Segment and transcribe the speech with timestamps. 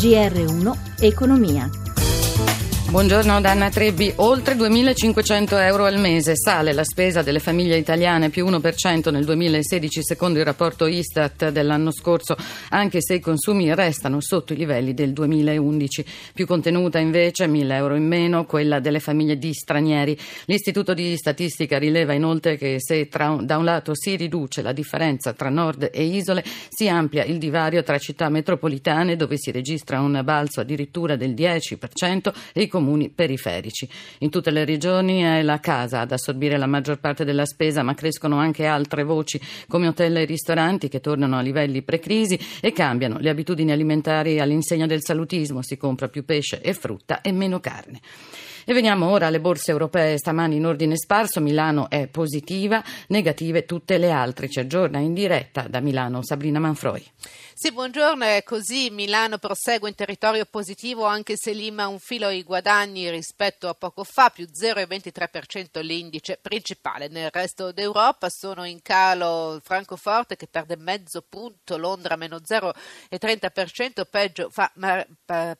[0.00, 1.79] GR1 Economia.
[2.90, 8.44] Buongiorno Danna Trebbi, oltre 2.500 euro al mese sale la spesa delle famiglie italiane più
[8.44, 12.36] 1% nel 2016 secondo il rapporto Istat dell'anno scorso,
[12.70, 16.04] anche se i consumi restano sotto i livelli del 2011.
[16.34, 20.18] Più contenuta invece, 1.000 euro in meno, quella delle famiglie di stranieri.
[20.46, 25.32] L'Istituto di Statistica rileva inoltre che se tra, da un lato si riduce la differenza
[25.32, 30.20] tra nord e isole, si amplia il divario tra città metropolitane dove si registra un
[30.24, 33.86] balzo addirittura del 10% e i comuni periferici.
[34.20, 37.94] In tutte le regioni è la casa ad assorbire la maggior parte della spesa, ma
[37.94, 43.18] crescono anche altre voci come hotel e ristoranti che tornano a livelli pre-crisi e cambiano
[43.18, 48.00] le abitudini alimentari all'insegna del salutismo, si compra più pesce e frutta e meno carne.
[48.70, 51.40] E veniamo ora alle borse europee stamani in ordine sparso.
[51.40, 54.48] Milano è positiva, negative tutte le altre.
[54.48, 57.04] Ci aggiorna in diretta da Milano Sabrina Manfroi.
[57.52, 58.90] Sì, buongiorno, è così.
[58.90, 64.04] Milano prosegue in territorio positivo anche se lima un filo ai guadagni rispetto a poco
[64.04, 67.08] fa, più 0,23% l'indice principale.
[67.08, 74.48] Nel resto d'Europa sono in calo Francoforte che perde mezzo punto, Londra meno 0,30%, peggio
[74.48, 74.70] fa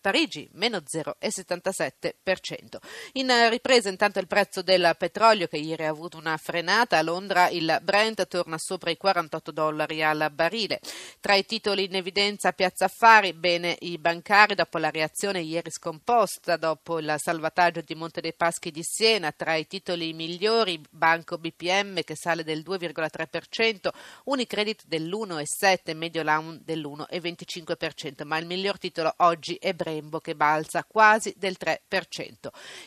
[0.01, 2.79] Parigi meno 0,77%.
[3.15, 7.49] In ripresa intanto il prezzo del petrolio che ieri ha avuto una frenata, a Londra
[7.49, 10.81] il Brent torna sopra i 48 dollari al barile.
[11.21, 16.57] Tra i titoli in evidenza Piazza Affari, bene i bancari dopo la reazione ieri scomposta
[16.57, 22.03] dopo il salvataggio di Monte dei Paschi di Siena, tra i titoli migliori Banco BPM
[22.03, 23.89] che sale del 2,3%,
[24.25, 31.57] Unicredit dell'1,7%, Mediolan dell'1,25%, ma il miglior titolo oggi è Brembo che balza quasi del
[31.59, 31.79] 3%.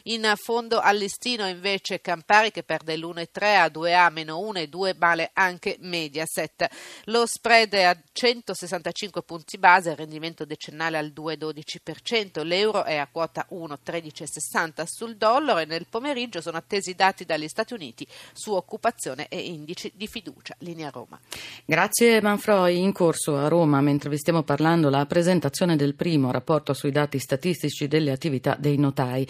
[0.04, 4.96] In fondo al listino invece Campari che perde l'1,3 a 2A meno 1 e 2
[4.98, 6.68] vale anche Mediaset.
[7.06, 12.96] Lo spread è a 165 45 punti base, il rendimento decennale al 2,12%, l'euro è
[12.96, 18.08] a quota 1,1360 sul dollaro e nel pomeriggio sono attesi i dati dagli Stati Uniti
[18.34, 20.56] su occupazione e indici di fiducia.
[20.60, 21.20] Linea Roma.
[21.66, 22.80] Grazie Manfroi.
[22.80, 27.20] In corso a Roma, mentre vi stiamo parlando, la presentazione del primo rapporto sui dati
[27.20, 29.28] statistici delle attività dei notai.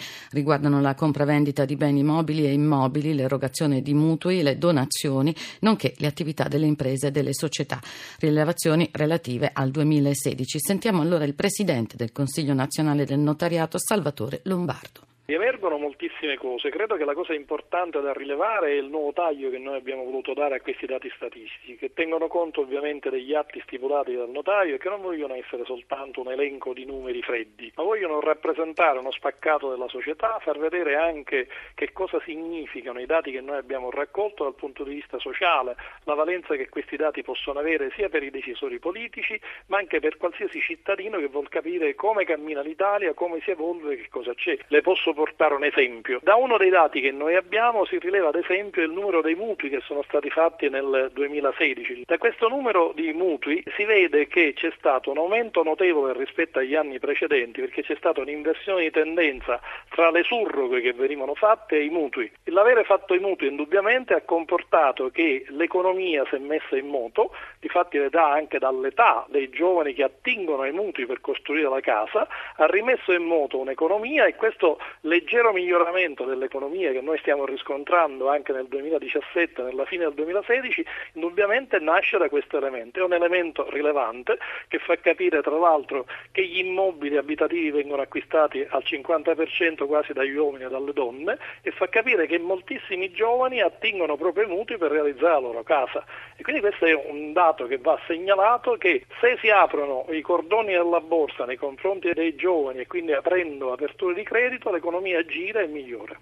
[0.54, 6.06] Riguardano la compravendita di beni mobili e immobili, l'erogazione di mutui, le donazioni, nonché le
[6.06, 7.80] attività delle imprese e delle società.
[8.20, 10.60] Rilevazioni relative al 2016.
[10.60, 15.13] Sentiamo allora il presidente del Consiglio nazionale del notariato, Salvatore Lombardo.
[15.26, 19.56] Emergono moltissime cose, credo che la cosa importante da rilevare è il nuovo taglio che
[19.56, 24.14] noi abbiamo voluto dare a questi dati statistici, che tengono conto ovviamente degli atti stipulati
[24.14, 28.20] dal notaio e che non vogliono essere soltanto un elenco di numeri freddi, ma vogliono
[28.20, 33.56] rappresentare uno spaccato della società, far vedere anche che cosa significano i dati che noi
[33.56, 38.10] abbiamo raccolto dal punto di vista sociale, la valenza che questi dati possono avere sia
[38.10, 43.14] per i decisori politici, ma anche per qualsiasi cittadino che vuol capire come cammina l'Italia,
[43.14, 44.58] come si evolve, che cosa c'è.
[44.66, 46.20] Le posso portare un esempio.
[46.22, 49.70] Da uno dei dati che noi abbiamo si rileva ad esempio il numero dei mutui
[49.70, 52.04] che sono stati fatti nel 2016.
[52.06, 56.74] Da questo numero di mutui si vede che c'è stato un aumento notevole rispetto agli
[56.74, 61.84] anni precedenti perché c'è stata un'inversione di tendenza tra le surroghe che venivano fatte e
[61.84, 62.30] i mutui.
[62.44, 67.30] L'avere fatto i mutui indubbiamente ha comportato che l'economia si è messa in moto,
[67.60, 72.26] difatti le dà anche dall'età dei giovani che attingono ai mutui per costruire la casa,
[72.56, 78.52] ha rimesso in moto un'economia e questo leggero miglioramento dell'economia che noi stiamo riscontrando anche
[78.52, 80.84] nel 2017, nella fine del 2016,
[81.14, 83.00] indubbiamente nasce da questo elemento.
[83.00, 84.38] È un elemento rilevante
[84.68, 90.34] che fa capire tra l'altro che gli immobili abitativi vengono acquistati al 50% quasi dagli
[90.34, 94.90] uomini e dalle donne e fa capire che moltissimi giovani attingono proprio i mutui per
[94.90, 96.04] realizzare la loro casa.
[96.36, 100.72] E quindi questo è un dato che va segnalato che se si aprono i cordoni
[100.72, 105.62] della borsa nei confronti dei giovani e quindi aprendo aperture di credito, l'economia l'economia gira
[105.62, 106.16] e migliora.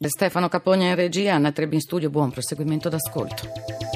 [0.00, 3.87] Stefano Capogna in regia, Anna Trebbi in studio, buon proseguimento d'ascolto.